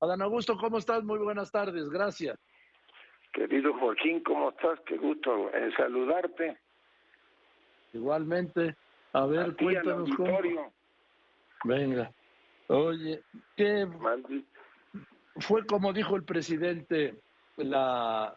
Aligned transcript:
Adán 0.00 0.22
Augusto, 0.22 0.56
¿cómo 0.56 0.78
estás? 0.78 1.02
Muy 1.02 1.18
buenas 1.18 1.50
tardes, 1.50 1.88
gracias. 1.90 2.38
Querido 3.32 3.72
Joaquín, 3.74 4.22
¿cómo 4.22 4.50
estás? 4.50 4.78
Qué 4.86 4.96
gusto 4.96 5.52
en 5.52 5.72
saludarte. 5.72 6.56
Igualmente. 7.92 8.76
A 9.12 9.26
ver, 9.26 9.56
cuéntanos 9.56 10.08
cómo. 10.16 10.72
Venga. 11.64 12.12
Oye, 12.68 13.22
¿qué 13.56 13.88
fue 15.38 15.66
como 15.66 15.92
dijo 15.92 16.14
el 16.14 16.24
presidente 16.24 17.16
la, 17.56 18.36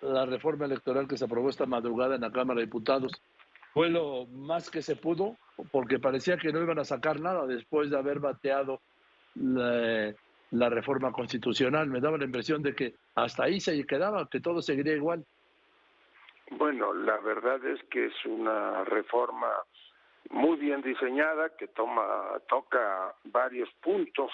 la 0.00 0.26
reforma 0.26 0.64
electoral 0.64 1.06
que 1.06 1.16
se 1.16 1.24
aprobó 1.24 1.50
esta 1.50 1.66
madrugada 1.66 2.16
en 2.16 2.22
la 2.22 2.32
Cámara 2.32 2.60
de 2.60 2.66
Diputados? 2.66 3.12
Fue 3.72 3.90
lo 3.90 4.26
más 4.26 4.70
que 4.70 4.82
se 4.82 4.96
pudo, 4.96 5.36
porque 5.70 5.98
parecía 5.98 6.36
que 6.36 6.52
no 6.52 6.62
iban 6.62 6.78
a 6.78 6.84
sacar 6.84 7.20
nada 7.20 7.46
después 7.46 7.90
de 7.90 7.98
haber 7.98 8.18
bateado 8.18 8.80
la, 9.34 10.14
la 10.54 10.68
reforma 10.70 11.12
constitucional. 11.12 11.88
Me 11.88 12.00
daba 12.00 12.18
la 12.18 12.24
impresión 12.24 12.62
de 12.62 12.74
que 12.74 12.94
hasta 13.14 13.44
ahí 13.44 13.60
se 13.60 13.84
quedaba, 13.86 14.28
que 14.28 14.40
todo 14.40 14.62
seguiría 14.62 14.94
igual. 14.94 15.24
Bueno, 16.52 16.94
la 16.94 17.18
verdad 17.18 17.64
es 17.66 17.82
que 17.84 18.06
es 18.06 18.24
una 18.24 18.84
reforma 18.84 19.48
muy 20.30 20.56
bien 20.56 20.80
diseñada 20.82 21.56
que 21.56 21.68
toma 21.68 22.04
toca 22.48 23.14
varios 23.24 23.68
puntos 23.82 24.30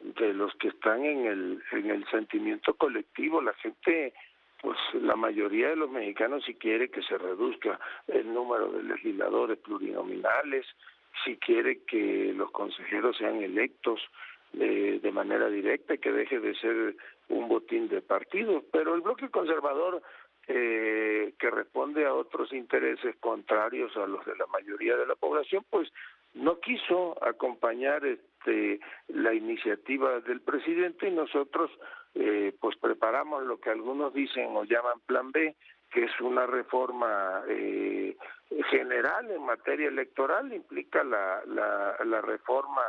de 0.00 0.34
los 0.34 0.52
que 0.56 0.68
están 0.68 1.04
en 1.04 1.26
el 1.26 1.62
en 1.72 1.90
el 1.90 2.06
sentimiento 2.10 2.74
colectivo 2.74 3.40
la 3.40 3.54
gente 3.54 4.12
pues 4.60 4.76
la 4.92 5.16
mayoría 5.16 5.70
de 5.70 5.76
los 5.76 5.90
mexicanos 5.90 6.44
si 6.44 6.54
quiere 6.54 6.90
que 6.90 7.02
se 7.02 7.16
reduzca 7.16 7.80
el 8.08 8.32
número 8.34 8.70
de 8.72 8.82
legisladores 8.82 9.58
plurinominales 9.58 10.66
si 11.24 11.36
quiere 11.36 11.82
que 11.84 12.34
los 12.36 12.50
consejeros 12.50 13.16
sean 13.16 13.42
electos 13.42 14.00
de, 14.52 15.12
manera 15.12 15.48
directa 15.48 15.94
y 15.94 15.98
que 15.98 16.10
deje 16.10 16.40
de 16.40 16.54
ser 16.54 16.96
un 17.28 17.48
botín 17.48 17.88
de 17.88 18.00
partidos. 18.00 18.64
Pero 18.72 18.94
el 18.94 19.02
bloque 19.02 19.28
conservador 19.28 20.02
eh, 20.48 21.34
que 21.38 21.50
responde 21.50 22.06
a 22.06 22.14
otros 22.14 22.52
intereses 22.52 23.14
contrarios 23.20 23.96
a 23.96 24.06
los 24.06 24.24
de 24.24 24.36
la 24.36 24.46
mayoría 24.46 24.96
de 24.96 25.06
la 25.06 25.14
población, 25.14 25.64
pues 25.70 25.92
no 26.34 26.58
quiso 26.60 27.22
acompañar 27.22 28.04
este, 28.06 28.80
la 29.08 29.34
iniciativa 29.34 30.20
del 30.20 30.40
presidente 30.40 31.08
y 31.08 31.12
nosotros 31.12 31.70
eh, 32.14 32.54
pues 32.60 32.76
preparamos 32.76 33.44
lo 33.44 33.60
que 33.60 33.70
algunos 33.70 34.12
dicen 34.12 34.56
o 34.56 34.64
llaman 34.64 35.00
plan 35.06 35.30
B, 35.30 35.54
que 35.90 36.04
es 36.04 36.20
una 36.20 36.46
reforma 36.46 37.42
eh, 37.48 38.16
general 38.70 39.30
en 39.30 39.42
materia 39.44 39.88
electoral, 39.88 40.52
implica 40.52 41.04
la, 41.04 41.42
la, 41.46 41.96
la 42.04 42.20
reforma 42.22 42.82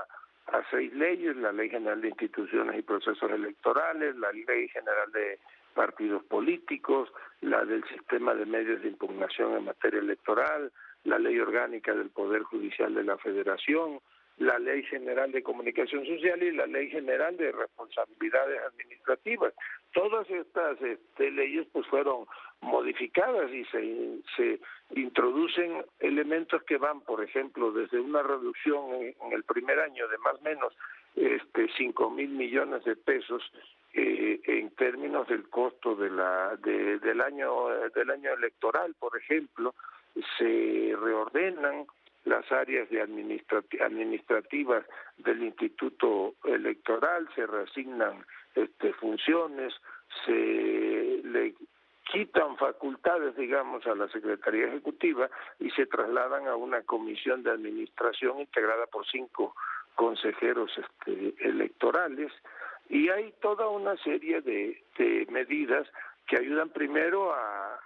a 0.54 0.64
seis 0.70 0.94
leyes, 0.94 1.36
la 1.38 1.52
Ley 1.52 1.70
General 1.70 2.00
de 2.00 2.10
Instituciones 2.10 2.78
y 2.78 2.84
Procesos 2.84 3.30
Electorales, 3.32 4.16
la 4.18 4.32
Ley 4.32 4.68
General 4.70 5.12
de 5.12 5.40
partidos 5.74 6.24
políticos, 6.26 7.10
la 7.42 7.66
del 7.66 7.84
sistema 7.86 8.36
de 8.36 8.46
medios 8.46 8.84
de 8.84 8.90
impugnación 8.90 9.58
en 9.58 9.66
materia 9.66 10.00
electoral, 10.00 10.72
la 11.06 11.18
ley 11.18 11.40
orgánica 11.40 11.94
del 11.96 12.12
Poder 12.12 12.44
Judicial 12.44 12.94
de 12.94 13.04
la 13.04 13.18
Federación, 13.18 14.00
la 14.38 14.58
ley 14.60 14.84
general 14.84 15.32
de 15.32 15.44
comunicación 15.44 16.06
social 16.06 16.42
y 16.42 16.52
la 16.52 16.66
ley 16.66 16.90
general 16.90 17.38
de 17.38 17.52
responsabilidades 17.52 18.60
administrativas. 18.62 19.54
Todas 19.94 20.30
estas 20.30 20.82
este, 20.82 21.32
leyes 21.32 21.68
pues 21.72 21.86
fueron 21.88 22.26
modificadas 22.62 23.52
y 23.52 23.64
se, 23.66 24.20
se 24.36 24.60
introducen 24.96 25.86
elementos 26.00 26.64
que 26.64 26.78
van, 26.78 27.02
por 27.02 27.24
ejemplo, 27.24 27.72
desde 27.72 28.00
una 28.00 28.24
reducción 28.24 28.92
en, 28.94 29.34
el 29.34 29.44
primer 29.44 29.80
año 29.80 30.08
de 30.08 30.18
más 30.20 30.36
o 30.40 30.44
menos 30.44 30.74
este, 31.16 31.70
cinco 31.78 32.10
mil 32.10 32.30
millones 32.30 32.84
de 32.86 32.96
pesos 32.96 33.44
eh, 33.94 34.42
en 34.46 34.72
términos 34.72 35.28
del 35.28 35.48
costo 35.50 35.96
de 35.96 36.10
la 36.10 36.56
de, 36.58 36.98
del 36.98 37.22
año 37.22 37.68
del 37.94 38.10
año 38.10 38.34
electoral 38.34 38.96
por 38.96 39.16
ejemplo 39.16 39.76
se 40.40 40.96
reordenan 41.00 41.86
las 42.26 42.50
áreas 42.52 42.90
de 42.90 43.02
administrativas 43.02 44.86
del 45.18 45.44
instituto 45.44 46.36
electoral 46.46 47.28
se 47.36 47.46
reasignan 47.46 48.26
este 48.56 48.94
funciones 48.94 49.74
se 50.26 51.22
le 51.24 51.56
quitan 52.12 52.58
facultades, 52.58 53.36
digamos, 53.36 53.86
a 53.88 53.96
la 53.96 54.08
Secretaría 54.10 54.68
Ejecutiva 54.68 55.30
y 55.60 55.70
se 55.72 55.86
trasladan 55.86 56.48
a 56.48 56.56
una 56.56 56.82
comisión 56.84 57.44
de 57.44 57.52
administración 57.52 58.40
integrada 58.40 58.86
por 58.88 59.06
cinco 59.08 59.56
consejeros 59.96 60.72
este, 60.78 61.34
electorales 61.40 62.32
y 62.90 63.10
hay 63.10 63.34
toda 63.42 63.68
una 63.70 63.98
serie 63.98 64.42
de, 64.42 64.84
medidas 65.30 65.88
que 66.28 66.38
ayudan 66.38 66.70
primero 66.70 67.34
a, 67.34 67.80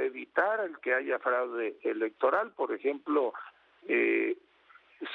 evitar 0.00 0.60
el 0.60 0.78
que 0.78 0.94
haya 0.94 1.18
fraude 1.18 1.76
electoral. 1.82 2.52
Por 2.52 2.72
ejemplo, 2.72 3.34
eh, 3.92 4.36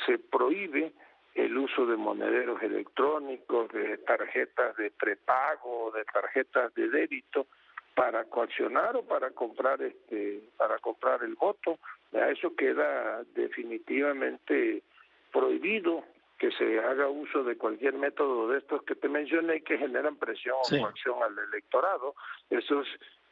se 0.05 0.17
prohíbe 0.17 0.91
el 1.33 1.57
uso 1.57 1.85
de 1.85 1.95
monederos 1.95 2.61
electrónicos, 2.61 3.71
de 3.71 3.97
tarjetas 3.99 4.75
de 4.75 4.91
prepago, 4.91 5.91
de 5.91 6.03
tarjetas 6.05 6.73
de 6.75 6.89
débito 6.89 7.47
para 7.93 8.25
coaccionar 8.25 8.95
o 8.97 9.03
para 9.03 9.31
comprar 9.31 9.81
este 9.81 10.41
para 10.57 10.77
comprar 10.79 11.23
el 11.23 11.35
voto. 11.35 11.79
Eso 12.11 12.55
queda 12.55 13.23
definitivamente 13.33 14.83
prohibido 15.31 16.03
que 16.37 16.51
se 16.51 16.79
haga 16.79 17.07
uso 17.07 17.43
de 17.43 17.57
cualquier 17.57 17.93
método 17.93 18.49
de 18.49 18.57
estos 18.57 18.83
que 18.83 18.95
te 18.95 19.07
mencioné 19.07 19.61
que 19.61 19.77
generan 19.77 20.17
presión 20.17 20.55
o 20.57 20.79
coacción 20.81 21.23
al 21.23 21.37
electorado. 21.37 22.15
Eso 22.49 22.83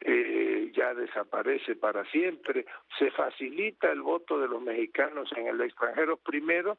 eh, 0.04 0.70
ya 0.74 0.94
desaparece 0.94 1.76
para 1.76 2.04
siempre. 2.10 2.66
Se 2.98 3.10
facilita 3.10 3.90
el 3.90 4.02
voto 4.02 4.38
de 4.38 4.48
los 4.48 4.60
mexicanos 4.62 5.30
en 5.36 5.48
el 5.48 5.60
extranjero 5.62 6.18
primero 6.18 6.76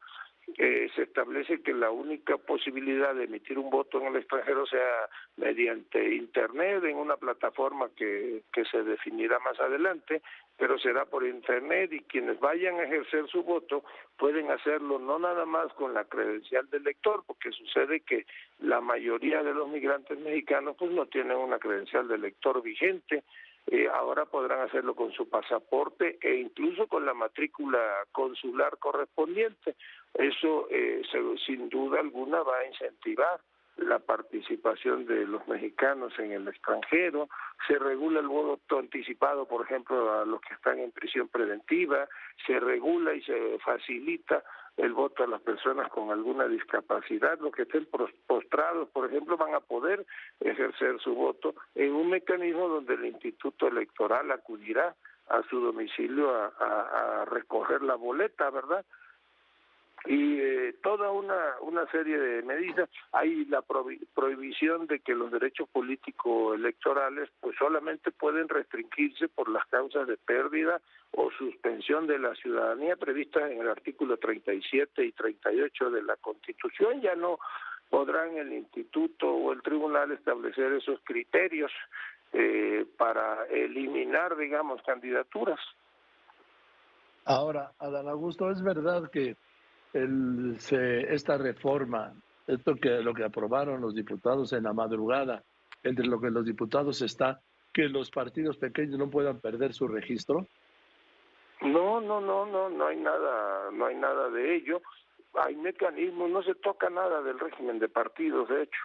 eh, 0.58 0.88
se 0.94 1.02
establece 1.02 1.60
que 1.60 1.74
la 1.74 1.90
única 1.90 2.36
posibilidad 2.38 3.14
de 3.14 3.24
emitir 3.24 3.58
un 3.58 3.68
voto 3.68 4.00
en 4.00 4.06
el 4.06 4.16
extranjero 4.16 4.64
sea 4.66 5.08
mediante 5.36 6.14
Internet, 6.14 6.84
en 6.84 6.96
una 6.96 7.16
plataforma 7.16 7.90
que, 7.96 8.42
que 8.52 8.64
se 8.64 8.84
definirá 8.84 9.40
más 9.40 9.58
adelante, 9.58 10.22
pero 10.56 10.78
será 10.78 11.04
por 11.04 11.26
Internet 11.26 11.92
y 11.92 12.00
quienes 12.00 12.38
vayan 12.38 12.76
a 12.76 12.84
ejercer 12.84 13.26
su 13.28 13.42
voto 13.42 13.84
pueden 14.16 14.50
hacerlo 14.50 14.98
no 14.98 15.18
nada 15.18 15.44
más 15.44 15.72
con 15.74 15.92
la 15.92 16.04
credencial 16.04 16.70
del 16.70 16.82
elector, 16.82 17.24
porque 17.26 17.50
sucede 17.50 18.00
que 18.00 18.24
la 18.60 18.80
mayoría 18.80 19.42
de 19.42 19.52
los 19.52 19.68
migrantes 19.68 20.18
mexicanos 20.18 20.76
pues 20.78 20.92
no 20.92 21.06
tienen 21.06 21.36
una 21.36 21.58
credencial 21.58 22.06
de 22.08 22.14
elector 22.14 22.62
vigente, 22.62 23.24
eh, 23.66 23.88
ahora 23.92 24.26
podrán 24.26 24.60
hacerlo 24.60 24.94
con 24.94 25.12
su 25.12 25.28
pasaporte 25.28 26.18
e 26.20 26.36
incluso 26.36 26.86
con 26.86 27.04
la 27.04 27.14
matrícula 27.14 27.80
consular 28.12 28.78
correspondiente. 28.78 29.74
Eso, 30.14 30.68
eh, 30.70 31.02
sin 31.44 31.68
duda 31.68 32.00
alguna, 32.00 32.42
va 32.42 32.58
a 32.58 32.66
incentivar 32.66 33.40
la 33.76 33.98
participación 33.98 35.04
de 35.04 35.26
los 35.26 35.46
mexicanos 35.48 36.12
en 36.18 36.32
el 36.32 36.48
extranjero, 36.48 37.28
se 37.68 37.78
regula 37.78 38.20
el 38.20 38.28
voto 38.28 38.78
anticipado, 38.78 39.46
por 39.46 39.66
ejemplo, 39.66 40.14
a 40.14 40.24
los 40.24 40.40
que 40.40 40.54
están 40.54 40.78
en 40.78 40.92
prisión 40.92 41.28
preventiva, 41.28 42.08
se 42.46 42.58
regula 42.58 43.12
y 43.14 43.22
se 43.22 43.58
facilita 43.58 44.42
el 44.76 44.92
voto 44.92 45.24
a 45.24 45.26
las 45.26 45.40
personas 45.40 45.88
con 45.90 46.10
alguna 46.10 46.46
discapacidad, 46.46 47.38
los 47.40 47.52
que 47.52 47.62
estén 47.62 47.88
postrados, 48.26 48.88
por 48.90 49.08
ejemplo, 49.08 49.36
van 49.36 49.54
a 49.54 49.60
poder 49.60 50.06
ejercer 50.40 51.00
su 51.00 51.14
voto 51.14 51.54
en 51.74 51.94
un 51.94 52.10
mecanismo 52.10 52.68
donde 52.68 52.94
el 52.94 53.06
Instituto 53.06 53.68
Electoral 53.68 54.30
acudirá 54.30 54.94
a 55.28 55.42
su 55.48 55.60
domicilio 55.60 56.30
a, 56.34 57.22
a, 57.22 57.24
recoger 57.24 57.82
la 57.82 57.96
boleta, 57.96 58.50
¿verdad? 58.50 58.84
Y 60.06 60.40
eh, 60.40 60.74
toda 60.82 61.10
una, 61.10 61.56
una 61.62 61.86
serie 61.90 62.18
de 62.18 62.42
medidas. 62.42 62.88
Hay 63.12 63.44
la 63.46 63.62
prohibición 63.62 64.86
de 64.86 65.00
que 65.00 65.14
los 65.14 65.30
derechos 65.30 65.68
políticos 65.68 66.56
electorales 66.56 67.28
pues 67.40 67.56
solamente 67.58 68.10
pueden 68.12 68.48
restringirse 68.48 69.28
por 69.28 69.48
las 69.48 69.66
causas 69.66 70.06
de 70.06 70.16
pérdida 70.16 70.80
o 71.12 71.30
suspensión 71.32 72.06
de 72.06 72.18
la 72.18 72.34
ciudadanía 72.34 72.96
previstas 72.96 73.50
en 73.50 73.60
el 73.60 73.68
artículo 73.68 74.16
37 74.16 75.04
y 75.04 75.12
38 75.12 75.90
de 75.90 76.02
la 76.02 76.16
Constitución. 76.16 77.00
Ya 77.00 77.14
no 77.14 77.38
podrán 77.90 78.36
el 78.36 78.52
instituto 78.52 79.28
o 79.28 79.52
el 79.52 79.62
tribunal 79.62 80.12
establecer 80.12 80.72
esos 80.72 81.00
criterios 81.04 81.72
eh, 82.32 82.84
para 82.98 83.46
eliminar, 83.46 84.36
digamos, 84.36 84.82
candidaturas. 84.82 85.60
Ahora, 87.24 87.72
Adán 87.78 88.08
Augusto, 88.08 88.50
es 88.50 88.62
verdad 88.62 89.10
que 89.10 89.36
el, 89.96 90.56
se, 90.58 91.12
esta 91.14 91.38
reforma, 91.38 92.12
esto 92.46 92.74
que 92.76 92.90
lo 93.00 93.14
que 93.14 93.24
aprobaron 93.24 93.80
los 93.80 93.94
diputados 93.94 94.52
en 94.52 94.64
la 94.64 94.72
madrugada, 94.72 95.42
entre 95.82 96.06
lo 96.06 96.20
que 96.20 96.30
los 96.30 96.44
diputados 96.44 97.02
está 97.02 97.40
que 97.76 97.90
los 97.90 98.10
partidos 98.10 98.56
pequeños 98.56 98.98
no 98.98 99.10
puedan 99.10 99.38
perder 99.38 99.74
su 99.74 99.86
registro? 99.86 100.46
No, 101.60 102.00
no, 102.00 102.22
no, 102.22 102.46
no, 102.46 102.70
no 102.70 102.86
hay 102.86 102.96
nada, 102.96 103.70
no 103.70 103.84
hay 103.84 103.96
nada 103.96 104.30
de 104.30 104.56
ello. 104.56 104.80
Hay 105.34 105.56
mecanismos, 105.56 106.30
no 106.30 106.42
se 106.42 106.54
toca 106.54 106.88
nada 106.88 107.20
del 107.20 107.38
régimen 107.38 107.78
de 107.78 107.90
partidos, 107.90 108.48
de 108.48 108.62
hecho. 108.62 108.80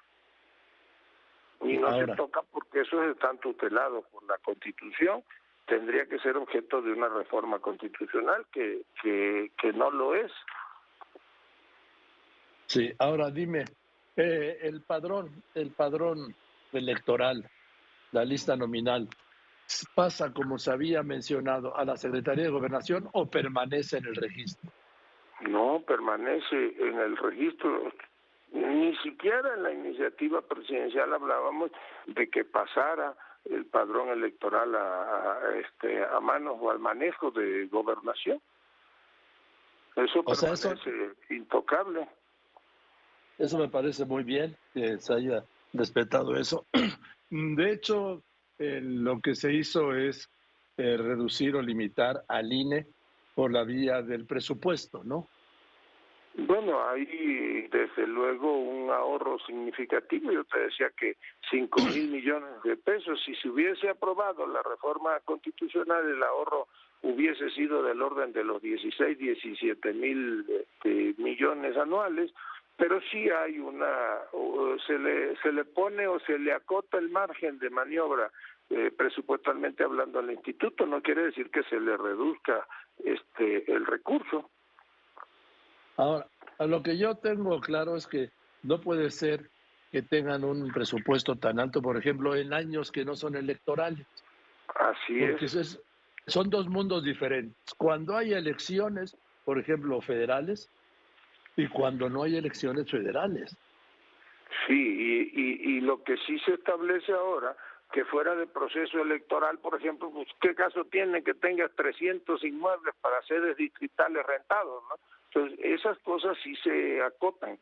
Y 1.62 1.78
no 1.78 1.98
se 1.98 2.08
toca 2.18 2.42
porque 2.52 2.82
esos 2.82 3.06
están 3.08 3.38
tutelados 3.38 4.04
por 4.08 4.24
la 4.24 4.38
Constitución. 4.40 5.24
Tendría 5.68 6.06
que 6.08 6.20
ser 6.20 6.36
objeto 6.36 6.82
de 6.82 6.92
una 6.92 7.08
reforma 7.08 7.60
constitucional 7.60 8.46
que, 8.52 8.82
que, 9.02 9.52
que 9.58 9.72
no 9.72 9.90
lo 9.90 10.16
es. 10.16 10.34
Sí, 12.72 12.90
ahora 13.00 13.30
dime, 13.30 13.66
eh, 14.16 14.60
el 14.62 14.80
padrón, 14.80 15.44
el 15.56 15.72
padrón 15.72 16.34
electoral, 16.72 17.46
la 18.14 18.24
lista 18.24 18.56
nominal, 18.56 19.10
¿pasa 19.94 20.32
como 20.32 20.58
se 20.58 20.72
había 20.72 21.04
mencionado 21.04 21.76
a 21.76 21.84
la 21.84 21.98
Secretaría 21.98 22.46
de 22.46 22.50
Gobernación 22.50 23.10
o 23.12 23.30
permanece 23.30 23.98
en 23.98 24.06
el 24.06 24.16
registro? 24.16 24.72
No, 25.42 25.82
permanece 25.86 26.74
en 26.80 26.98
el 26.98 27.18
registro. 27.18 27.92
Ni 28.54 28.96
siquiera 29.00 29.54
en 29.54 29.64
la 29.64 29.74
iniciativa 29.74 30.42
presidencial 30.42 31.14
hablábamos 31.14 31.72
de 32.06 32.30
que 32.30 32.46
pasara 32.46 33.18
el 33.50 33.66
padrón 33.66 34.08
electoral 34.12 34.74
a, 34.78 35.40
este 35.60 36.06
a 36.06 36.22
manos 36.22 36.56
o 36.58 36.72
al 36.72 36.80
manejo 36.80 37.32
de 37.32 37.68
gobernación. 37.68 38.42
Eso 39.98 40.24
permanece 40.24 41.12
intocable. 41.32 42.08
Eso 43.42 43.58
me 43.58 43.70
parece 43.70 44.06
muy 44.06 44.24
bien 44.24 44.56
que 44.72 45.00
se 45.00 45.14
haya 45.14 45.44
respetado 45.74 46.36
eso. 46.36 46.68
De 47.32 47.72
hecho, 47.72 48.22
lo 48.60 49.20
que 49.20 49.34
se 49.34 49.52
hizo 49.52 49.96
es 49.96 50.30
eh, 50.78 50.96
reducir 50.96 51.56
o 51.56 51.62
limitar 51.62 52.24
al 52.28 52.54
INE 52.54 52.86
por 53.34 53.52
la 53.52 53.64
vía 53.64 54.04
del 54.04 54.28
presupuesto, 54.28 55.04
¿no? 55.04 55.28
Bueno, 56.36 56.88
hay 56.88 57.68
desde 57.72 58.06
luego 58.06 58.60
un 58.60 58.92
ahorro 58.92 59.40
significativo. 59.40 60.32
Yo 60.32 60.44
te 60.44 60.60
decía 60.60 60.92
que 60.96 61.18
5 61.50 61.82
mil 61.96 62.12
millones 62.12 62.62
de 62.64 62.78
pesos. 62.78 63.20
Si 63.26 63.34
se 63.36 63.50
hubiese 63.50 63.90
aprobado 63.90 64.46
la 64.46 64.62
reforma 64.62 65.20
constitucional, 65.26 66.08
el 66.08 66.22
ahorro 66.22 66.68
hubiese 67.02 67.50
sido 67.50 67.82
del 67.82 68.04
orden 68.04 68.34
de 68.34 68.44
los 68.44 68.62
16, 68.62 69.18
17 69.18 69.94
mil 69.94 70.46
este, 70.48 71.16
millones 71.18 71.76
anuales. 71.76 72.32
Pero 72.78 73.00
sí 73.12 73.30
hay 73.30 73.60
una, 73.60 74.18
se 74.88 74.98
le, 74.98 75.36
se 75.38 75.52
le 75.52 75.66
pone 75.66 76.08
o 76.08 76.20
se 76.22 76.40
le 76.40 76.54
acota 76.54 76.98
el 76.98 77.10
margen 77.10 77.60
de 77.60 77.70
maniobra 77.70 78.32
eh, 78.70 78.92
presupuestalmente 78.98 79.84
hablando 79.84 80.20
al 80.20 80.32
instituto. 80.32 80.86
No 80.86 81.02
quiere 81.02 81.26
decir 81.26 81.50
que 81.52 81.64
se 81.64 81.80
le 81.80 81.96
reduzca 81.98 82.66
este 83.04 83.72
el 83.72 83.86
recurso. 83.86 84.50
Ahora, 85.98 86.26
lo 86.60 86.82
que 86.82 86.98
yo 86.98 87.16
tengo 87.16 87.60
claro 87.60 87.96
es 87.96 88.08
que 88.08 88.32
no 88.64 88.80
puede 88.80 89.12
ser 89.12 89.50
que 89.92 90.02
tengan 90.02 90.44
un 90.44 90.72
presupuesto 90.72 91.36
tan 91.36 91.60
alto, 91.60 91.82
por 91.82 91.98
ejemplo, 91.98 92.36
en 92.36 92.54
años 92.54 92.92
que 92.92 93.04
no 93.04 93.16
son 93.16 93.36
electorales. 93.36 94.08
Así 94.76 95.20
Porque 95.20 95.46
es. 95.46 95.82
son 96.28 96.50
dos 96.50 96.70
mundos 96.70 97.04
diferentes. 97.04 97.74
Cuando 97.78 98.16
hay 98.16 98.34
elecciones, 98.34 99.18
por 99.44 99.60
ejemplo, 99.60 100.00
federales, 100.00 100.70
y 101.56 101.68
cuando 101.68 102.10
no 102.10 102.24
hay 102.24 102.38
elecciones 102.38 102.90
federales. 102.90 103.56
Sí, 104.68 105.32
y, 105.34 105.78
y, 105.78 105.82
lo 105.82 106.04
que 106.04 106.18
sí 106.18 106.38
se 106.40 106.54
establece 106.54 107.12
ahora, 107.14 107.56
que 107.92 108.06
fuera 108.06 108.36
de 108.36 108.48
proceso 108.48 109.00
electoral, 109.00 109.58
por 109.60 109.76
ejemplo, 109.76 110.12
pues, 110.12 110.28
¿qué 110.42 110.54
caso 110.54 110.86
tiene 110.86 111.24
que 111.24 111.34
tenga 111.34 111.70
300 111.70 112.44
inmuebles 112.44 112.94
para 113.02 113.22
sedes 113.24 113.58
distritales 113.58 114.26
rentados? 114.26 114.84
¿no? 114.90 114.96
Entonces, 115.34 115.60
esas 115.64 115.98
cosas 116.00 116.38
sí 116.44 116.56
se 116.58 117.02
acotan. 117.02 117.58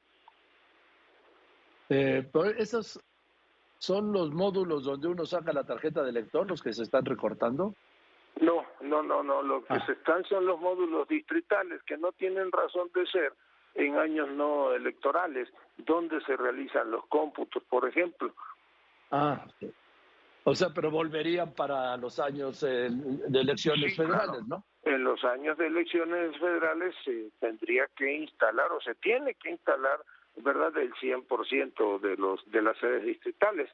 Eh, 1.90 2.28
¿Esos 2.58 3.00
son 3.78 4.12
los 4.12 4.32
módulos 4.32 4.84
donde 4.84 5.08
uno 5.08 5.26
saca 5.26 5.54
la 5.54 5.64
tarjeta 5.64 6.04
de 6.04 6.12
lector, 6.12 6.48
los 6.48 6.62
que 6.62 6.74
se 6.74 6.84
están 6.84 7.06
recortando? 7.06 7.74
No, 8.42 8.66
no, 8.82 9.02
no, 9.04 9.24
no. 9.24 9.42
Lo 9.42 9.64
que 9.64 9.74
ah. 9.74 9.86
se 9.86 9.94
están 9.94 10.24
son 10.26 10.46
los 10.46 10.60
módulos 10.60 11.08
distritales 11.08 11.82
que 11.84 11.98
no 11.98 12.12
tienen 12.14 12.52
razón 12.52 12.90
de 12.94 13.06
ser 13.08 13.34
en 13.76 13.98
años 13.98 14.30
no 14.30 14.74
electorales, 14.74 15.50
donde 15.78 16.22
se 16.22 16.36
realizan 16.36 16.92
los 16.92 17.06
cómputos, 17.08 17.64
por 17.64 17.88
ejemplo. 17.88 18.34
Ah, 19.12 19.46
o 20.44 20.56
sea, 20.56 20.70
pero 20.74 20.92
volverían 20.92 21.54
para 21.54 21.96
los 21.98 22.20
años 22.20 22.64
eh, 22.64 22.90
de 22.90 23.40
elecciones 23.40 23.96
federales, 23.96 24.46
¿no? 24.48 24.64
en 24.84 25.04
los 25.04 25.24
años 25.24 25.58
de 25.58 25.68
elecciones 25.68 26.38
federales 26.38 26.96
se 27.04 27.30
tendría 27.40 27.88
que 27.96 28.12
instalar 28.14 28.72
o 28.72 28.82
se 28.82 28.96
tiene 28.96 29.36
que 29.36 29.52
instalar, 29.52 30.00
¿verdad?, 30.38 30.76
el 30.78 30.94
100% 30.94 32.00
de 32.00 32.18
los 32.18 32.40
de 32.52 32.62
las 32.62 32.78
sedes 32.78 33.04
distritales. 33.04 33.70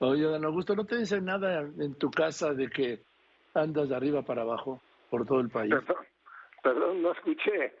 Oye, 0.00 0.22
don 0.22 0.44
Augusto, 0.44 0.74
¿no 0.74 0.84
te 0.84 0.98
dicen 0.98 1.24
nada 1.24 1.60
en 1.60 1.94
tu 1.94 2.10
casa 2.10 2.52
de 2.54 2.68
que 2.68 3.02
andas 3.54 3.88
de 3.88 3.96
arriba 3.96 4.22
para 4.22 4.42
abajo 4.42 4.80
por 5.10 5.26
todo 5.26 5.40
el 5.40 5.48
país? 5.48 5.74
Perdón, 6.62 7.02
no 7.02 7.12
escuché. 7.12 7.72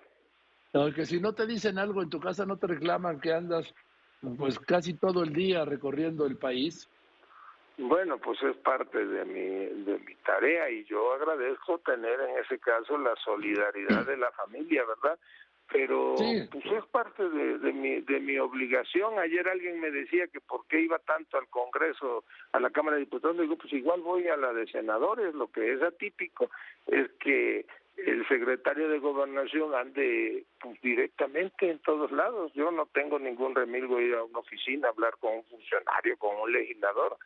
No, 0.72 0.92
que 0.92 1.06
si 1.06 1.20
no 1.20 1.32
te 1.32 1.46
dicen 1.46 1.78
algo 1.78 2.02
en 2.02 2.10
tu 2.10 2.20
casa, 2.20 2.44
no 2.44 2.56
te 2.56 2.66
reclaman 2.66 3.20
que 3.20 3.32
andas 3.32 3.74
pues 4.36 4.58
casi 4.58 4.94
todo 4.94 5.22
el 5.22 5.32
día 5.32 5.64
recorriendo 5.64 6.26
el 6.26 6.36
país. 6.36 6.88
Bueno, 7.78 8.18
pues 8.18 8.42
es 8.42 8.56
parte 8.56 9.06
de 9.06 9.24
mi, 9.24 9.84
de 9.84 9.98
mi 10.00 10.14
tarea 10.16 10.68
y 10.68 10.84
yo 10.84 11.12
agradezco 11.12 11.78
tener 11.78 12.20
en 12.20 12.38
ese 12.38 12.58
caso 12.58 12.98
la 12.98 13.14
solidaridad 13.24 14.04
de 14.04 14.16
la 14.16 14.32
familia, 14.32 14.84
¿verdad? 14.84 15.16
Pero 15.70 16.14
pues 16.50 16.64
es 16.64 16.84
parte 16.86 17.28
de, 17.28 17.58
de, 17.58 17.72
mi, 17.72 18.00
de 18.00 18.20
mi 18.20 18.38
obligación. 18.38 19.18
Ayer 19.18 19.46
alguien 19.46 19.78
me 19.80 19.90
decía 19.90 20.26
que 20.26 20.40
por 20.40 20.66
qué 20.66 20.80
iba 20.80 20.98
tanto 20.98 21.38
al 21.38 21.46
Congreso, 21.48 22.24
a 22.52 22.58
la 22.58 22.70
Cámara 22.70 22.96
de 22.96 23.04
Diputados. 23.04 23.38
Digo, 23.38 23.56
pues 23.56 23.72
igual 23.74 24.00
voy 24.00 24.26
a 24.28 24.36
la 24.36 24.52
de 24.54 24.66
senadores. 24.66 25.34
Lo 25.34 25.52
que 25.52 25.74
es 25.74 25.82
atípico 25.82 26.50
es 26.86 27.10
que 27.20 27.66
el 28.06 28.26
secretario 28.28 28.88
de 28.88 28.98
Gobernación 28.98 29.74
ande 29.74 30.44
pues, 30.60 30.80
directamente 30.80 31.70
en 31.70 31.78
todos 31.80 32.12
lados. 32.12 32.52
Yo 32.54 32.70
no 32.70 32.86
tengo 32.86 33.18
ningún 33.18 33.54
remilgo 33.54 34.00
ir 34.00 34.14
a 34.14 34.24
una 34.24 34.38
oficina 34.38 34.88
a 34.88 34.90
hablar 34.90 35.16
con 35.18 35.36
un 35.36 35.44
funcionario, 35.44 36.16
con 36.18 36.36
un 36.36 36.52
legislador 36.52 37.16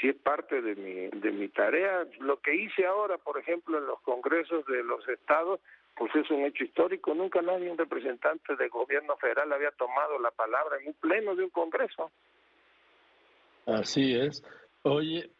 sí 0.00 0.08
es 0.08 0.16
parte 0.16 0.60
de 0.62 0.74
mi, 0.74 1.20
de 1.20 1.30
mi 1.32 1.48
tarea. 1.48 2.06
Lo 2.20 2.40
que 2.40 2.54
hice 2.54 2.86
ahora, 2.86 3.18
por 3.18 3.38
ejemplo, 3.38 3.78
en 3.78 3.86
los 3.86 4.00
congresos 4.00 4.64
de 4.66 4.82
los 4.82 5.06
estados, 5.08 5.60
pues 5.96 6.14
es 6.14 6.30
un 6.30 6.44
hecho 6.44 6.64
histórico. 6.64 7.14
Nunca 7.14 7.42
nadie, 7.42 7.70
un 7.70 7.78
representante 7.78 8.56
del 8.56 8.70
gobierno 8.70 9.16
federal 9.16 9.52
había 9.52 9.70
tomado 9.72 10.18
la 10.18 10.30
palabra 10.30 10.78
en 10.80 10.88
un 10.88 10.94
pleno 10.94 11.34
de 11.34 11.44
un 11.44 11.50
congreso. 11.50 12.10
Así 13.66 14.14
es. 14.18 14.42
Oye, 14.82 15.30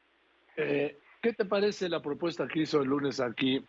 eh, 0.56 0.98
¿qué 1.22 1.32
te 1.32 1.44
parece 1.44 1.88
la 1.88 2.00
propuesta 2.00 2.46
que 2.46 2.60
hizo 2.60 2.82
el 2.82 2.88
lunes 2.88 3.20
aquí 3.20 3.64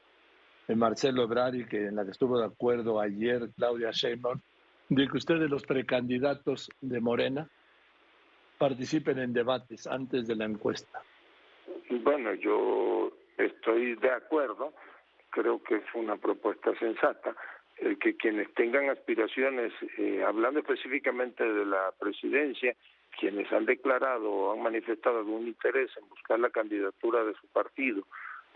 Marcelo 0.70 1.24
Ebrard 1.24 1.56
y 1.56 1.66
que 1.66 1.88
en 1.88 1.96
la 1.96 2.06
que 2.06 2.12
estuvo 2.12 2.40
de 2.40 2.46
acuerdo 2.46 3.00
ayer 3.00 3.50
Claudia 3.56 3.92
Sheinbaum, 3.92 4.40
de 4.90 5.08
que 5.08 5.18
ustedes 5.18 5.50
los 5.50 5.64
precandidatos 5.64 6.70
de 6.82 7.00
Morena 7.00 7.48
participen 8.58 9.20
en 9.20 9.34
debates 9.34 9.88
antes 9.88 10.28
de 10.28 10.36
la 10.36 10.46
encuesta? 10.46 11.02
Bueno, 11.90 12.34
yo 12.36 13.12
estoy 13.38 13.96
de 13.96 14.12
acuerdo, 14.12 14.74
creo 15.30 15.62
que 15.64 15.76
es 15.76 15.86
una 15.96 16.16
propuesta 16.18 16.74
sensata, 16.80 17.36
el 17.78 17.98
que 17.98 18.16
quienes 18.16 18.54
tengan 18.54 18.90
aspiraciones, 18.90 19.74
eh, 19.98 20.24
hablando 20.26 20.60
específicamente 20.60 21.44
de 21.44 21.66
la 21.66 21.92
presidencia, 22.00 22.76
quienes 23.20 23.52
han 23.52 23.66
declarado 23.66 24.30
o 24.32 24.54
han 24.54 24.62
manifestado 24.62 25.20
algún 25.20 25.48
interés 25.48 25.92
en 25.98 26.08
buscar 26.10 26.40
la 26.40 26.50
candidatura 26.50 27.24
de 27.24 27.34
su 27.34 27.48
partido, 27.48 28.04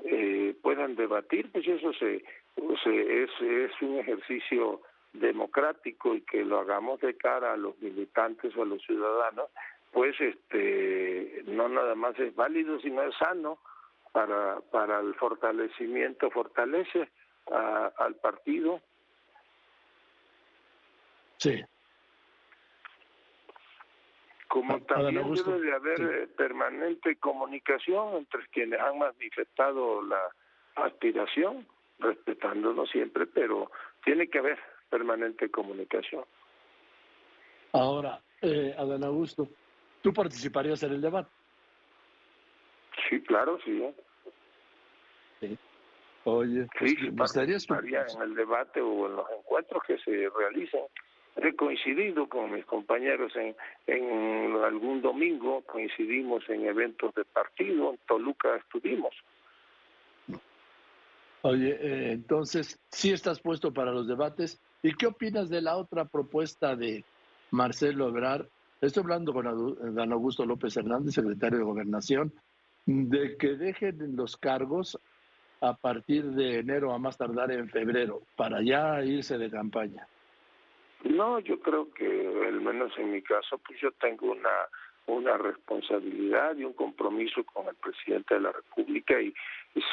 eh, 0.03 0.55
puedan 0.61 0.95
debatir, 0.95 1.51
pues 1.51 1.67
eso 1.67 1.91
se, 1.93 2.15
es, 2.15 3.29
es 3.41 3.81
un 3.81 3.99
ejercicio 3.99 4.81
democrático 5.13 6.15
y 6.15 6.21
que 6.21 6.43
lo 6.43 6.59
hagamos 6.59 6.99
de 7.01 7.15
cara 7.15 7.53
a 7.53 7.57
los 7.57 7.79
militantes 7.79 8.55
o 8.55 8.63
a 8.63 8.65
los 8.65 8.81
ciudadanos 8.83 9.49
pues 9.91 10.19
este 10.19 11.43
no 11.47 11.69
nada 11.69 11.95
más 11.95 12.19
es 12.19 12.35
válido 12.35 12.79
sino 12.81 13.01
es 13.01 13.15
sano 13.15 13.57
para 14.11 14.59
para 14.69 14.99
el 14.99 15.15
fortalecimiento 15.15 16.29
fortalece 16.29 17.09
al 17.49 18.15
partido. 18.15 18.81
Sí 21.37 21.63
como 24.61 24.81
también 24.81 25.33
debe 25.33 25.59
de 25.59 25.73
haber 25.73 26.01
eh, 26.01 26.27
permanente 26.35 27.15
comunicación 27.17 28.15
entre 28.15 28.47
quienes 28.47 28.79
han 28.79 28.97
manifestado 28.99 30.01
la 30.03 30.21
aspiración 30.75 31.67
respetándonos 31.99 32.89
siempre 32.89 33.25
pero 33.25 33.71
tiene 34.03 34.27
que 34.27 34.39
haber 34.39 34.59
permanente 34.89 35.49
comunicación 35.49 36.23
ahora 37.73 38.21
eh, 38.41 38.75
Adán 38.77 39.03
Augusto 39.03 39.47
¿Tú 40.01 40.13
participarías 40.13 40.81
en 40.83 40.93
el 40.93 41.01
debate? 41.01 41.29
Sí, 43.09 43.21
claro, 43.23 43.59
sí. 43.63 43.83
Sí. 45.41 45.57
Oye, 46.23 46.67
pues, 46.77 46.91
sí, 46.91 47.11
participaría 47.11 48.05
en 48.15 48.21
el 48.21 48.35
debate 48.35 48.81
o 48.81 49.07
en 49.07 49.15
los 49.15 49.25
encuentros 49.37 49.83
que 49.85 49.97
se 49.99 50.29
realicen 50.29 50.81
he 51.41 51.55
coincidido 51.55 52.27
con 52.27 52.51
mis 52.51 52.65
compañeros 52.65 53.31
en, 53.35 54.55
algún 54.63 55.01
domingo, 55.01 55.61
coincidimos 55.61 56.43
en 56.49 56.65
eventos 56.65 57.13
de 57.15 57.25
partido, 57.25 57.91
en 57.91 57.99
Toluca 58.07 58.55
estuvimos. 58.55 59.13
Oye, 61.43 61.77
eh, 61.79 62.11
entonces, 62.13 62.79
sí 62.89 63.11
estás 63.11 63.39
puesto 63.39 63.71
para 63.71 63.91
los 63.91 64.07
debates. 64.07 64.59
¿Y 64.81 64.93
qué 64.93 65.07
opinas 65.07 65.49
de 65.49 65.61
la 65.61 65.77
otra 65.77 66.05
propuesta 66.05 66.75
de 66.75 67.05
Marcelo 67.51 68.09
Ebrard? 68.09 68.47
Estoy 68.81 69.03
hablando 69.03 69.33
con 69.33 69.95
Dan 69.95 70.11
Augusto 70.11 70.45
López 70.45 70.75
Hernández, 70.77 71.13
secretario 71.13 71.59
de 71.59 71.63
Gobernación, 71.63 72.33
de 72.85 73.37
que 73.37 73.55
dejen 73.55 74.15
los 74.15 74.37
cargos 74.37 74.99
a 75.61 75.75
partir 75.75 76.25
de 76.31 76.59
enero 76.59 76.93
a 76.93 76.99
más 76.99 77.17
tardar 77.17 77.51
en 77.51 77.69
febrero, 77.69 78.21
para 78.35 78.61
ya 78.61 79.03
irse 79.03 79.37
de 79.37 79.49
campaña. 79.49 80.07
No, 81.03 81.39
yo 81.39 81.59
creo 81.59 81.91
que, 81.93 82.05
al 82.47 82.61
menos 82.61 82.91
en 82.97 83.11
mi 83.11 83.21
caso, 83.21 83.57
pues 83.59 83.79
yo 83.79 83.91
tengo 83.93 84.31
una 84.31 84.67
una 85.07 85.37
responsabilidad 85.37 86.55
y 86.57 86.65
un 86.65 86.73
compromiso 86.73 87.43
con 87.45 87.67
el 87.67 87.75
presidente 87.75 88.35
de 88.35 88.41
la 88.41 88.51
República 88.51 89.19
y 89.21 89.33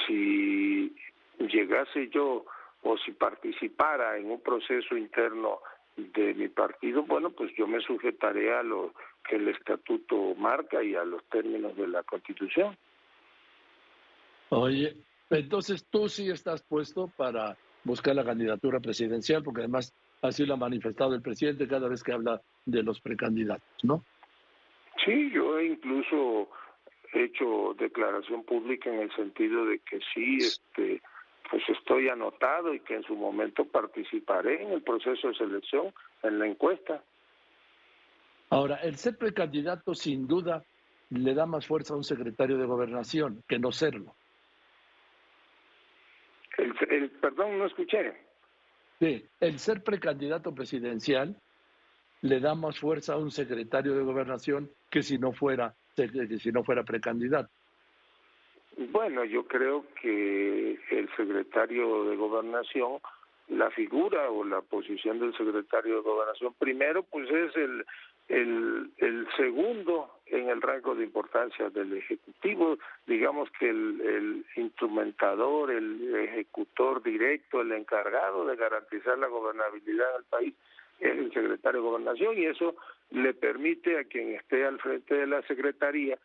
si 0.06 0.94
llegase 1.38 2.08
yo 2.08 2.44
o 2.82 2.98
si 2.98 3.12
participara 3.12 4.18
en 4.18 4.30
un 4.30 4.40
proceso 4.40 4.96
interno 4.96 5.60
de 5.96 6.34
mi 6.34 6.48
partido, 6.48 7.04
bueno, 7.04 7.30
pues 7.30 7.52
yo 7.56 7.66
me 7.66 7.80
sujetaré 7.80 8.52
a 8.52 8.62
lo 8.62 8.92
que 9.28 9.36
el 9.36 9.48
estatuto 9.48 10.34
marca 10.34 10.82
y 10.82 10.94
a 10.96 11.04
los 11.04 11.24
términos 11.26 11.76
de 11.76 11.86
la 11.86 12.02
Constitución. 12.02 12.76
Oye, 14.50 14.96
entonces 15.30 15.86
tú 15.88 16.08
sí 16.08 16.28
estás 16.28 16.62
puesto 16.62 17.08
para 17.16 17.56
buscar 17.84 18.16
la 18.16 18.24
candidatura 18.24 18.80
presidencial, 18.80 19.42
porque 19.42 19.60
además 19.60 19.94
así 20.24 20.46
lo 20.46 20.54
ha 20.54 20.56
manifestado 20.56 21.14
el 21.14 21.22
presidente 21.22 21.68
cada 21.68 21.88
vez 21.88 22.02
que 22.02 22.12
habla 22.12 22.40
de 22.64 22.82
los 22.82 23.00
precandidatos, 23.00 23.68
¿no? 23.82 24.04
Sí, 25.04 25.30
yo 25.32 25.58
he 25.58 25.66
incluso 25.66 26.48
hecho 27.12 27.74
declaración 27.78 28.42
pública 28.44 28.90
en 28.90 29.00
el 29.00 29.14
sentido 29.14 29.66
de 29.66 29.80
que 29.80 30.00
sí, 30.12 30.38
este, 30.38 31.02
pues 31.50 31.62
estoy 31.68 32.08
anotado 32.08 32.72
y 32.72 32.80
que 32.80 32.94
en 32.94 33.02
su 33.02 33.14
momento 33.14 33.66
participaré 33.66 34.62
en 34.62 34.72
el 34.72 34.82
proceso 34.82 35.28
de 35.28 35.34
selección, 35.34 35.92
en 36.22 36.38
la 36.38 36.46
encuesta. 36.46 37.02
Ahora, 38.50 38.76
el 38.76 38.96
ser 38.96 39.18
precandidato 39.18 39.94
sin 39.94 40.26
duda 40.26 40.64
le 41.10 41.34
da 41.34 41.44
más 41.44 41.66
fuerza 41.66 41.94
a 41.94 41.98
un 41.98 42.04
secretario 42.04 42.56
de 42.56 42.66
gobernación 42.66 43.42
que 43.46 43.58
no 43.58 43.72
serlo. 43.72 44.14
El, 46.56 47.10
perdón, 47.20 47.58
no 47.58 47.66
escuché. 47.66 48.23
El 49.40 49.58
ser 49.58 49.82
precandidato 49.82 50.54
presidencial 50.54 51.36
le 52.22 52.40
da 52.40 52.54
más 52.54 52.78
fuerza 52.78 53.14
a 53.14 53.18
un 53.18 53.30
secretario 53.30 53.94
de 53.94 54.02
gobernación 54.02 54.70
que 54.90 55.02
si 55.02 55.18
no 55.18 55.32
fuera 55.32 55.74
si 56.38 56.50
no 56.50 56.64
fuera 56.64 56.82
precandidato. 56.82 57.50
Bueno, 58.90 59.24
yo 59.24 59.46
creo 59.46 59.84
que 60.00 60.78
el 60.90 61.08
secretario 61.16 62.04
de 62.06 62.16
gobernación, 62.16 62.98
la 63.48 63.70
figura 63.70 64.30
o 64.30 64.42
la 64.42 64.60
posición 64.62 65.20
del 65.20 65.36
secretario 65.36 65.96
de 65.96 66.00
gobernación, 66.00 66.54
primero 66.58 67.04
pues 67.04 67.30
es 67.30 67.54
el, 67.56 67.84
el 68.98 69.28
segundo 69.36 70.13
en 70.26 70.48
el 70.48 70.62
rango 70.62 70.94
de 70.94 71.04
importancia 71.04 71.68
del 71.70 71.96
Ejecutivo, 71.96 72.78
digamos 73.06 73.50
que 73.58 73.68
el, 73.68 74.44
instrumentador, 74.56 75.70
el 75.70 76.14
ejecutor 76.16 77.02
directo, 77.02 77.60
el 77.60 77.72
encargado 77.72 78.46
de 78.46 78.56
garantizar 78.56 79.18
la 79.18 79.28
gobernabilidad 79.28 80.12
del 80.14 80.24
país 80.24 80.54
es 81.00 81.18
el 81.18 81.32
secretario 81.32 81.80
de 81.80 81.88
gobernación 81.88 82.38
y 82.38 82.46
eso 82.46 82.76
le 83.10 83.34
permite 83.34 83.98
a 83.98 84.04
quien 84.04 84.34
esté 84.34 84.64
al 84.64 84.78
frente 84.80 85.14
de 85.14 85.26
la 85.26 85.42
secretaría 85.42 86.18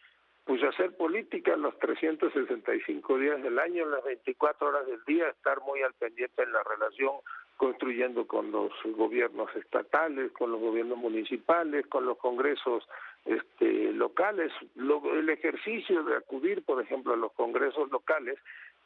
pues 0.46 0.64
hacer 0.64 0.98
política 0.98 1.56
los 1.58 1.78
365 1.78 3.20
días 3.20 3.44
del 3.44 3.60
año, 3.60 3.86
las 3.86 4.04
24 4.04 4.68
horas 4.68 4.88
del 4.88 5.04
día, 5.06 5.30
estar 5.30 5.62
muy 5.62 5.84
al 5.84 5.94
pendiente 5.94 6.42
en 6.42 6.52
la 6.52 6.64
relación, 6.64 7.18
construyendo 7.56 8.26
con 8.26 8.52
los 8.52 8.72
gobiernos 8.98 9.56
estatales, 9.56 10.32
con 10.32 10.52
los 10.52 10.60
gobiernos 10.60 10.98
municipales, 10.98 11.86
con 11.86 12.08
los 12.08 12.18
congresos 12.18 12.84
este, 13.26 13.92
locales. 13.94 14.52
el 14.76 15.30
ejercicio 15.30 16.04
de 16.04 16.18
acudir, 16.18 16.64
por 16.64 16.82
ejemplo, 16.82 17.14
a 17.14 17.18
los 17.18 17.32
congresos 17.34 17.90
locales, 17.92 18.38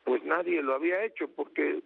pues 0.03 0.23
nadie 0.23 0.61
lo 0.61 0.75
había 0.75 1.03
hecho 1.03 1.27
porque 1.29 1.81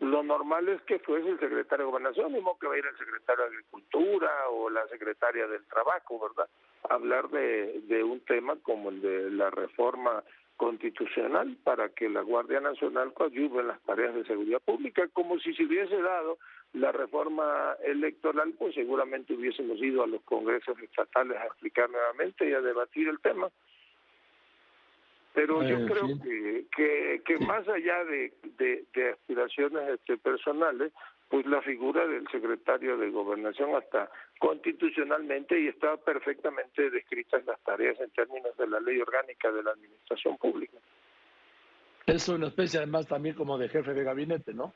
lo 0.00 0.22
normal 0.22 0.68
es 0.68 0.82
que 0.82 0.98
fuese 0.98 1.28
el 1.28 1.38
secretario 1.38 1.86
de 1.86 1.90
Gobernación, 1.92 2.32
mismo 2.32 2.58
que 2.58 2.66
va 2.66 2.74
a 2.74 2.78
ir 2.78 2.86
el 2.86 2.98
secretario 2.98 3.44
de 3.44 3.50
Agricultura 3.50 4.48
o 4.50 4.68
la 4.68 4.86
secretaria 4.88 5.46
del 5.46 5.64
Trabajo, 5.66 6.18
¿verdad? 6.18 6.48
hablar 6.88 7.28
de, 7.28 7.80
de 7.82 8.02
un 8.02 8.20
tema 8.20 8.56
como 8.62 8.90
el 8.90 9.00
de 9.00 9.30
la 9.30 9.50
reforma 9.50 10.22
constitucional 10.56 11.56
para 11.64 11.88
que 11.90 12.08
la 12.08 12.22
Guardia 12.22 12.60
Nacional 12.60 13.12
coadyuve 13.12 13.60
en 13.60 13.68
las 13.68 13.80
tareas 13.82 14.14
de 14.14 14.24
seguridad 14.24 14.60
pública, 14.60 15.08
como 15.12 15.38
si 15.38 15.54
se 15.54 15.64
hubiese 15.64 16.00
dado 16.00 16.38
la 16.74 16.92
reforma 16.92 17.76
electoral, 17.84 18.54
pues 18.58 18.74
seguramente 18.74 19.34
hubiésemos 19.34 19.78
ido 19.80 20.02
a 20.02 20.06
los 20.06 20.22
congresos 20.22 20.78
estatales 20.80 21.36
a 21.38 21.46
explicar 21.46 21.90
nuevamente 21.90 22.48
y 22.48 22.52
a 22.52 22.60
debatir 22.60 23.08
el 23.08 23.20
tema. 23.20 23.50
Pero 25.34 25.62
yo 25.62 25.86
creo 25.86 26.08
que, 26.22 26.66
que, 26.76 27.22
que 27.24 27.38
más 27.46 27.66
allá 27.66 28.04
de, 28.04 28.32
de, 28.58 28.84
de 28.94 29.10
aspiraciones 29.10 29.88
este, 29.88 30.18
personales, 30.18 30.92
pues 31.32 31.46
la 31.46 31.62
figura 31.62 32.06
del 32.06 32.28
secretario 32.28 32.98
de 32.98 33.08
gobernación 33.08 33.74
hasta 33.74 34.10
constitucionalmente 34.38 35.58
y 35.58 35.68
está 35.68 35.96
perfectamente 35.96 36.90
descrita 36.90 37.38
en 37.38 37.46
las 37.46 37.58
tareas 37.62 37.98
en 38.00 38.10
términos 38.10 38.54
de 38.58 38.66
la 38.66 38.78
ley 38.80 39.00
orgánica 39.00 39.50
de 39.50 39.62
la 39.62 39.70
administración 39.70 40.36
pública. 40.36 40.76
Es 42.04 42.28
una 42.28 42.48
especie 42.48 42.80
además 42.80 43.06
también 43.06 43.34
como 43.34 43.56
de 43.56 43.70
jefe 43.70 43.94
de 43.94 44.04
gabinete, 44.04 44.52
¿no? 44.52 44.74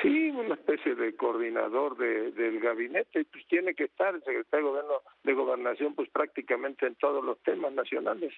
Sí, 0.00 0.30
una 0.30 0.54
especie 0.54 0.94
de 0.94 1.14
coordinador 1.14 1.98
de, 1.98 2.32
del 2.32 2.60
gabinete, 2.60 3.26
pues 3.30 3.46
tiene 3.48 3.74
que 3.74 3.84
estar 3.84 4.14
el 4.14 4.24
secretario 4.24 4.72
de, 4.72 4.80
de 5.22 5.34
gobernación 5.34 5.94
pues 5.94 6.08
prácticamente 6.08 6.86
en 6.86 6.94
todos 6.94 7.22
los 7.22 7.38
temas 7.42 7.74
nacionales. 7.74 8.32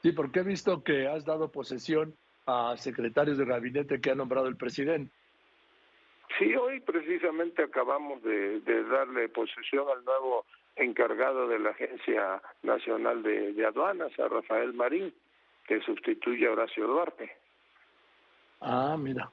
Sí, 0.00 0.12
porque 0.12 0.40
he 0.40 0.44
visto 0.44 0.82
que 0.82 1.08
has 1.08 1.26
dado 1.26 1.52
posesión 1.52 2.14
a 2.46 2.74
secretarios 2.78 3.36
de 3.36 3.44
gabinete 3.44 4.00
que 4.00 4.12
ha 4.12 4.14
nombrado 4.14 4.48
el 4.48 4.56
presidente. 4.56 5.12
Sí, 6.38 6.54
hoy 6.54 6.80
precisamente 6.80 7.62
acabamos 7.62 8.22
de, 8.22 8.60
darle 8.84 9.28
posesión 9.28 9.86
al 9.88 10.04
nuevo 10.04 10.44
encargado 10.74 11.48
de 11.48 11.58
la 11.58 11.70
Agencia 11.70 12.42
Nacional 12.62 13.22
de, 13.22 13.64
Aduanas, 13.64 14.12
a 14.18 14.28
Rafael 14.28 14.74
Marín, 14.74 15.14
que 15.66 15.80
sustituye 15.80 16.46
a 16.46 16.52
Horacio 16.52 16.86
Duarte. 16.86 17.34
Ah, 18.60 18.96
mira. 18.98 19.30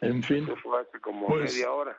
En 0.00 0.22
fin. 0.22 0.44
Eso 0.44 0.56
fue 0.56 0.80
hace 0.80 1.00
como 1.00 1.26
pues 1.26 1.54
media 1.54 1.72
hora. 1.72 1.98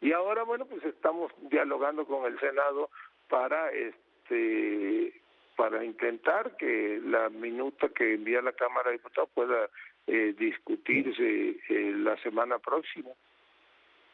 Y 0.00 0.12
ahora, 0.12 0.42
bueno, 0.44 0.64
pues 0.64 0.82
estamos 0.84 1.32
dialogando 1.50 2.06
con 2.06 2.24
el 2.24 2.38
Senado 2.40 2.90
para 3.28 3.70
este 3.70 5.22
para 5.56 5.84
intentar 5.84 6.56
que 6.56 7.00
la 7.04 7.28
minuta 7.28 7.88
que 7.90 8.14
envía 8.14 8.40
la 8.40 8.52
Cámara 8.52 8.90
de 8.90 8.96
Diputados 8.96 9.28
pueda 9.34 9.68
eh, 10.06 10.34
discutirse 10.38 11.60
eh, 11.68 11.92
la 11.96 12.16
semana 12.22 12.58
próxima. 12.58 13.10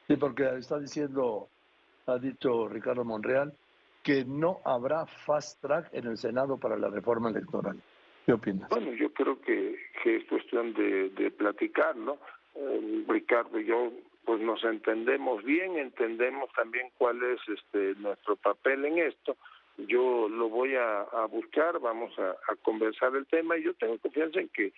Sí, 0.07 0.17
porque 0.17 0.49
está 0.59 0.79
diciendo, 0.79 1.49
ha 2.07 2.19
dicho 2.19 2.69
Ricardo 2.69 3.05
Monreal, 3.05 3.53
que 4.03 4.25
no 4.25 4.61
habrá 4.65 5.07
fast 5.07 5.61
track 5.61 5.91
en 5.93 6.07
el 6.07 6.17
Senado 6.17 6.59
para 6.59 6.77
la 6.77 6.89
reforma 6.89 7.31
electoral. 7.31 7.81
¿Qué 8.25 8.33
opinas? 8.33 8.69
Bueno, 8.69 8.93
yo 8.93 9.13
creo 9.13 9.41
que, 9.41 9.77
que 10.03 10.17
es 10.17 10.25
cuestión 10.29 10.73
de, 10.75 11.11
de 11.11 11.31
platicar, 11.31 11.97
¿no? 11.97 12.19
Eh, 12.55 13.05
Ricardo 13.09 13.59
y 13.61 13.67
yo 13.67 13.93
pues 14.25 14.43
nos 14.43 14.63
entendemos 14.63 15.43
bien, 15.43 15.79
entendemos 15.79 16.51
también 16.53 16.89
cuál 16.99 17.23
es 17.23 17.41
este 17.49 17.95
nuestro 17.99 18.37
papel 18.37 18.85
en 18.85 18.99
esto. 18.99 19.39
Yo 19.79 20.29
lo 20.29 20.51
voy 20.51 20.75
a, 20.75 21.01
a 21.01 21.25
buscar, 21.27 21.79
vamos 21.79 22.13
a, 22.19 22.33
a, 22.33 22.57
conversar 22.63 23.17
el 23.17 23.27
tema 23.27 23.57
y 23.57 23.63
yo 23.63 23.73
tengo 23.75 23.97
confianza 23.97 24.41
en 24.41 24.51
que 24.51 24.75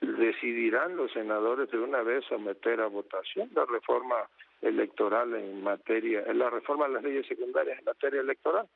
decidirán 0.00 0.96
los 0.96 1.12
senadores 1.12 1.70
de 1.70 1.78
una 1.78 2.02
vez 2.02 2.24
someter 2.26 2.80
a 2.80 2.86
votación 2.86 3.50
la 3.54 3.66
reforma 3.66 4.16
electoral 4.62 5.34
en 5.34 5.62
materia, 5.62 6.22
la 6.32 6.50
reforma 6.50 6.86
de 6.86 6.94
las 6.94 7.02
leyes 7.02 7.26
secundarias 7.26 7.78
en 7.78 7.84
materia 7.84 8.20
electoral. 8.20 8.66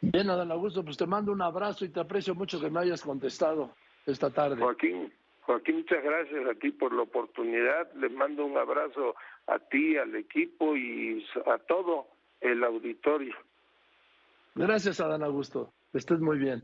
Bien, 0.00 0.28
Adán 0.28 0.50
Augusto, 0.52 0.84
pues 0.84 0.96
te 0.96 1.06
mando 1.06 1.32
un 1.32 1.42
abrazo 1.42 1.84
y 1.84 1.88
te 1.88 2.00
aprecio 2.00 2.34
mucho 2.34 2.60
que 2.60 2.70
me 2.70 2.80
hayas 2.80 3.02
contestado 3.02 3.70
esta 4.06 4.30
tarde. 4.30 4.60
Joaquín, 4.60 5.12
Joaquín, 5.42 5.76
muchas 5.76 6.02
gracias 6.02 6.46
a 6.46 6.54
ti 6.54 6.70
por 6.70 6.92
la 6.92 7.02
oportunidad. 7.02 7.92
Les 7.94 8.12
mando 8.12 8.44
un 8.44 8.56
abrazo 8.56 9.14
a 9.46 9.58
ti, 9.58 9.96
al 9.96 10.14
equipo 10.14 10.76
y 10.76 11.24
a 11.46 11.58
todo 11.58 12.06
el 12.40 12.62
auditorio. 12.64 13.34
Gracias, 14.54 15.00
Adán 15.00 15.22
Augusto. 15.22 15.72
Estés 15.92 16.20
muy 16.20 16.38
bien. 16.38 16.62